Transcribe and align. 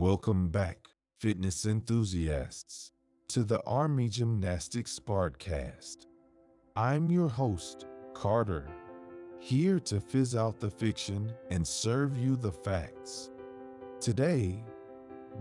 Welcome 0.00 0.48
back, 0.48 0.88
fitness 1.18 1.66
enthusiasts, 1.66 2.90
to 3.28 3.44
the 3.44 3.62
Army 3.64 4.08
Gymnastics 4.08 4.98
Sparkcast. 4.98 6.06
I'm 6.74 7.10
your 7.10 7.28
host, 7.28 7.84
Carter, 8.14 8.66
here 9.40 9.78
to 9.80 10.00
fizz 10.00 10.34
out 10.34 10.58
the 10.58 10.70
fiction 10.70 11.30
and 11.50 11.68
serve 11.68 12.16
you 12.16 12.36
the 12.36 12.50
facts. 12.50 13.30
Today, 14.00 14.64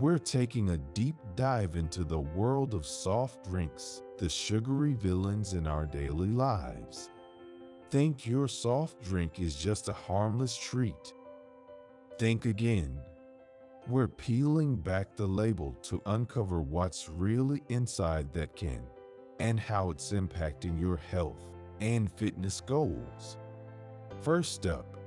we're 0.00 0.18
taking 0.18 0.70
a 0.70 0.78
deep 0.92 1.14
dive 1.36 1.76
into 1.76 2.02
the 2.02 2.18
world 2.18 2.74
of 2.74 2.84
soft 2.84 3.48
drinks, 3.48 4.02
the 4.18 4.28
sugary 4.28 4.94
villains 4.94 5.52
in 5.52 5.68
our 5.68 5.86
daily 5.86 6.30
lives. 6.30 7.10
Think 7.90 8.26
your 8.26 8.48
soft 8.48 9.04
drink 9.04 9.38
is 9.38 9.54
just 9.54 9.88
a 9.88 9.92
harmless 9.92 10.56
treat. 10.56 11.14
Think 12.18 12.44
again. 12.44 12.98
We're 13.88 14.06
peeling 14.08 14.76
back 14.76 15.16
the 15.16 15.26
label 15.26 15.74
to 15.84 16.02
uncover 16.04 16.60
what's 16.60 17.08
really 17.08 17.62
inside 17.70 18.34
that 18.34 18.54
can 18.54 18.82
and 19.40 19.58
how 19.58 19.88
it's 19.88 20.12
impacting 20.12 20.78
your 20.78 20.98
health 20.98 21.40
and 21.80 22.12
fitness 22.12 22.60
goals. 22.60 23.38
First 24.20 24.66
up, 24.66 24.98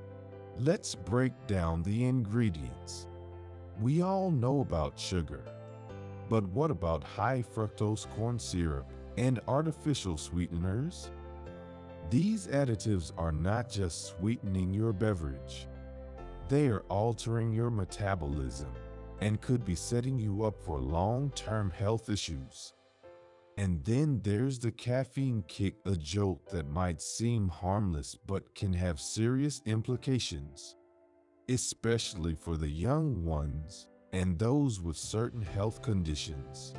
let's 0.58 0.96
break 0.96 1.34
down 1.46 1.84
the 1.84 2.06
ingredients. 2.06 3.06
We 3.80 4.02
all 4.02 4.32
know 4.32 4.62
about 4.62 4.98
sugar, 4.98 5.44
but 6.28 6.44
what 6.46 6.72
about 6.72 7.04
high 7.04 7.44
fructose 7.44 8.10
corn 8.16 8.40
syrup 8.40 8.92
and 9.16 9.40
artificial 9.48 10.18
sweeteners? 10.18 11.12
These 12.10 12.48
additives 12.48 13.12
are 13.16 13.32
not 13.32 13.70
just 13.70 14.08
sweetening 14.08 14.74
your 14.74 14.92
beverage, 14.92 15.68
they 16.52 16.68
are 16.68 16.84
altering 16.90 17.54
your 17.54 17.72
metabolism 17.72 18.68
and 19.22 19.40
could 19.40 19.64
be 19.64 19.74
setting 19.74 20.20
you 20.20 20.44
up 20.44 20.62
for 20.62 20.82
long-term 20.82 21.72
health 21.72 22.10
issues. 22.10 22.74
And 23.58 23.82
then 23.86 24.20
there's 24.22 24.60
the 24.60 24.72
caffeine 24.72 25.46
kick, 25.48 25.76
a 25.86 25.96
jolt 25.96 26.46
that 26.50 26.70
might 26.70 27.02
seem 27.02 27.48
harmless 27.48 28.16
but 28.16 28.54
can 28.54 28.74
have 28.74 29.00
serious 29.00 29.62
implications, 29.66 30.76
especially 31.48 32.36
for 32.36 32.58
the 32.58 32.68
young 32.68 33.24
ones 33.24 33.88
and 34.12 34.38
those 34.38 34.82
with 34.82 34.98
certain 34.98 35.42
health 35.42 35.82
conditions. 35.82 36.74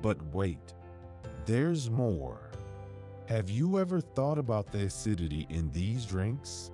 But 0.00 0.24
wait, 0.32 0.74
there's 1.44 1.90
more. 1.90 2.52
Have 3.26 3.50
you 3.50 3.80
ever 3.80 4.00
thought 4.00 4.38
about 4.38 4.70
the 4.70 4.84
acidity 4.84 5.48
in 5.50 5.72
these 5.72 6.06
drinks? 6.06 6.70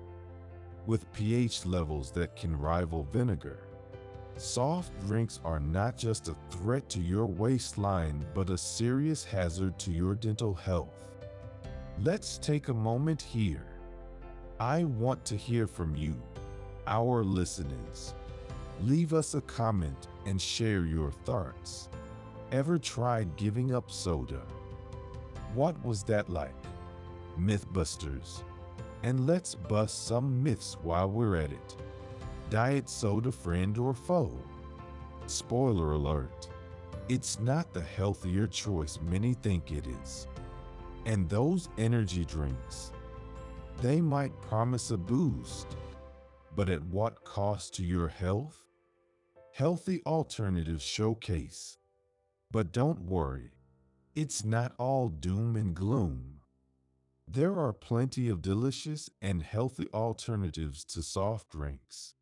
With 0.85 1.13
pH 1.13 1.65
levels 1.65 2.11
that 2.11 2.35
can 2.35 2.59
rival 2.59 3.05
vinegar, 3.13 3.61
soft 4.37 4.91
drinks 5.07 5.39
are 5.45 5.61
not 5.61 5.97
just 5.97 6.27
a 6.27 6.35
threat 6.51 6.89
to 6.89 7.01
your 7.01 7.27
waistline 7.27 8.27
but 8.35 8.51
a 8.51 8.59
serious 8.59 9.25
hazard 9.25 9.79
to 9.79 9.93
your 9.93 10.17
dental 10.17 10.55
health. 10.55 11.09
Let's 12.01 12.37
take 12.37 12.67
a 12.67 12.75
moment 12.75 13.23
here. 13.23 13.65
I 14.59 14.83
want 14.83 15.25
to 15.27 15.37
hear 15.37 15.69
from 15.69 15.95
you, 15.95 16.21
our 16.89 17.23
listeners. 17.23 18.15
Leave 18.81 19.15
us 19.15 19.35
a 19.35 19.41
comment 19.43 20.09
and 20.27 20.41
share 20.43 20.85
your 20.85 21.13
thoughts. 21.13 21.89
Ever 22.51 22.77
tried 22.77 23.37
giving 23.37 23.73
up 23.73 23.89
soda? 23.89 24.43
What 25.55 25.81
was 25.85 26.03
that 26.05 26.29
like? 26.29 26.55
Mythbusters. 27.39 28.43
And 29.03 29.27
let's 29.27 29.55
bust 29.55 30.07
some 30.07 30.43
myths 30.43 30.77
while 30.83 31.09
we're 31.09 31.37
at 31.37 31.53
it. 31.53 31.77
Diet 32.51 32.89
soda 32.89 33.33
friend 33.33 33.77
or 33.79 33.95
foe? 33.95 34.31
Spoiler 35.27 35.93
alert. 35.93 36.49
It's 37.09 37.41
not 37.41 37.73
the 37.73 37.81
healthier 37.81 38.47
choice 38.47 38.99
many 39.03 39.35
think 39.35 39.73
it 39.73 39.87
is. 39.87 40.29
And 41.05 41.29
those 41.29 41.69
energy 41.79 42.25
drinks, 42.25 42.93
they 43.81 44.01
might 44.01 44.41
promise 44.41 44.93
a 44.93 44.97
boost, 44.97 45.67
but 46.55 46.69
at 46.69 46.85
what 46.85 47.25
cost 47.25 47.75
to 47.75 47.83
your 47.83 48.09
health? 48.09 48.63
Healthy 49.53 50.03
alternatives 50.07 50.83
showcase. 50.83 51.79
But 52.51 52.73
don't 52.73 53.01
worry, 53.03 53.51
it's 54.15 54.45
not 54.45 54.75
all 54.79 55.09
doom 55.09 55.57
and 55.57 55.75
gloom. 55.75 56.32
There 57.35 57.59
are 57.59 57.73
plenty 57.73 58.29
of 58.29 58.43
delicious 58.43 59.09
and 59.23 59.43
healthy 59.43 59.87
alternatives 59.95 60.85
to 60.85 61.03
soft 61.03 61.49
drinks. 61.49 62.13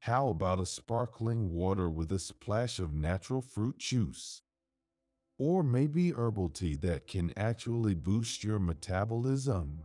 How 0.00 0.26
about 0.26 0.58
a 0.58 0.66
sparkling 0.66 1.52
water 1.52 1.88
with 1.88 2.10
a 2.10 2.18
splash 2.18 2.80
of 2.80 2.92
natural 2.92 3.40
fruit 3.40 3.78
juice? 3.78 4.42
Or 5.38 5.62
maybe 5.62 6.10
herbal 6.10 6.48
tea 6.48 6.74
that 6.78 7.06
can 7.06 7.32
actually 7.36 7.94
boost 7.94 8.42
your 8.42 8.58
metabolism? 8.58 9.78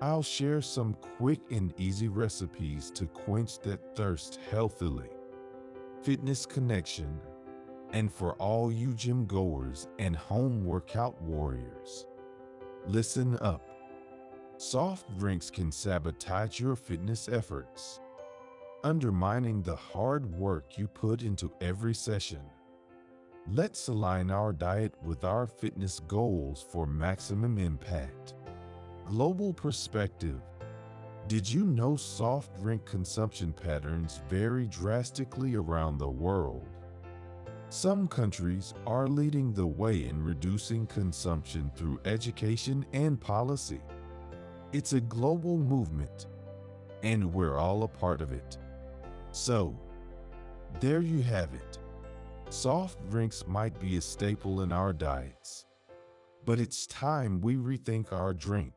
I'll 0.00 0.22
share 0.22 0.62
some 0.62 0.94
quick 0.94 1.40
and 1.50 1.74
easy 1.76 2.08
recipes 2.08 2.90
to 2.92 3.04
quench 3.04 3.58
that 3.58 3.94
thirst 3.94 4.38
healthily. 4.50 5.10
Fitness 6.02 6.46
Connection 6.46 7.20
and 7.92 8.10
for 8.10 8.32
all 8.36 8.72
you 8.72 8.94
gym 8.94 9.26
goers 9.26 9.86
and 9.98 10.16
home 10.16 10.64
workout 10.64 11.20
warriors. 11.20 12.06
Listen 12.86 13.36
up. 13.40 13.62
Soft 14.56 15.16
drinks 15.18 15.50
can 15.50 15.70
sabotage 15.70 16.58
your 16.58 16.74
fitness 16.74 17.28
efforts, 17.28 18.00
undermining 18.82 19.62
the 19.62 19.76
hard 19.76 20.34
work 20.34 20.78
you 20.78 20.88
put 20.88 21.22
into 21.22 21.52
every 21.60 21.94
session. 21.94 22.40
Let's 23.52 23.88
align 23.88 24.30
our 24.30 24.52
diet 24.52 24.94
with 25.02 25.24
our 25.24 25.46
fitness 25.46 26.00
goals 26.00 26.64
for 26.70 26.86
maximum 26.86 27.58
impact. 27.58 28.34
Global 29.06 29.52
perspective. 29.52 30.40
Did 31.28 31.50
you 31.50 31.64
know 31.64 31.96
soft 31.96 32.60
drink 32.60 32.84
consumption 32.86 33.52
patterns 33.52 34.20
vary 34.28 34.66
drastically 34.66 35.54
around 35.54 35.98
the 35.98 36.10
world? 36.10 36.66
Some 37.72 38.08
countries 38.08 38.74
are 38.84 39.06
leading 39.06 39.52
the 39.52 39.64
way 39.64 40.08
in 40.08 40.24
reducing 40.24 40.88
consumption 40.88 41.70
through 41.76 42.00
education 42.04 42.84
and 42.92 43.20
policy. 43.20 43.80
It's 44.72 44.92
a 44.92 45.00
global 45.00 45.56
movement, 45.56 46.26
and 47.04 47.32
we're 47.32 47.56
all 47.56 47.84
a 47.84 47.88
part 47.88 48.22
of 48.22 48.32
it. 48.32 48.58
So, 49.30 49.78
there 50.80 51.00
you 51.00 51.22
have 51.22 51.54
it. 51.54 51.78
Soft 52.48 53.08
drinks 53.08 53.44
might 53.46 53.78
be 53.78 53.96
a 53.96 54.00
staple 54.00 54.62
in 54.62 54.72
our 54.72 54.92
diets, 54.92 55.66
but 56.44 56.58
it's 56.58 56.88
time 56.88 57.40
we 57.40 57.54
rethink 57.54 58.12
our 58.12 58.34
drink, 58.34 58.74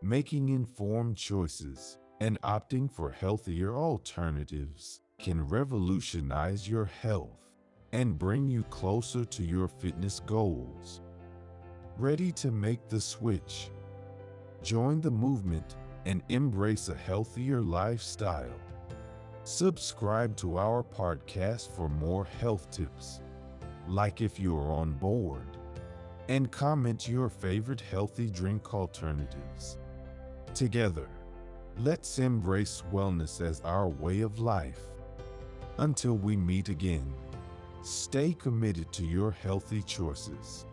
making 0.00 0.48
informed 0.48 1.18
choices 1.18 1.98
and 2.18 2.40
opting 2.40 2.90
for 2.90 3.10
healthier 3.10 3.76
alternatives 3.76 5.02
can 5.18 5.46
revolutionize 5.46 6.66
your 6.66 6.86
health 6.86 7.49
and 7.92 8.18
bring 8.18 8.48
you 8.48 8.62
closer 8.64 9.24
to 9.24 9.42
your 9.42 9.68
fitness 9.68 10.20
goals. 10.20 11.00
Ready 11.98 12.32
to 12.32 12.50
make 12.50 12.88
the 12.88 13.00
switch? 13.00 13.70
Join 14.62 15.00
the 15.00 15.10
movement 15.10 15.76
and 16.06 16.22
embrace 16.28 16.88
a 16.88 16.94
healthier 16.94 17.60
lifestyle. 17.60 18.54
Subscribe 19.44 20.36
to 20.36 20.58
our 20.58 20.82
podcast 20.82 21.74
for 21.74 21.88
more 21.88 22.24
health 22.24 22.70
tips, 22.70 23.20
like 23.88 24.20
if 24.20 24.38
you 24.38 24.56
are 24.56 24.70
on 24.72 24.92
board, 24.92 25.56
and 26.28 26.50
comment 26.52 27.08
your 27.08 27.28
favorite 27.28 27.80
healthy 27.80 28.30
drink 28.30 28.72
alternatives. 28.72 29.78
Together, 30.54 31.08
let's 31.78 32.18
embrace 32.18 32.82
wellness 32.92 33.40
as 33.40 33.60
our 33.62 33.88
way 33.88 34.20
of 34.20 34.38
life. 34.38 34.80
Until 35.78 36.16
we 36.16 36.36
meet 36.36 36.68
again. 36.68 37.12
Stay 37.82 38.34
committed 38.34 38.92
to 38.92 39.06
your 39.06 39.30
healthy 39.30 39.82
choices 39.82 40.66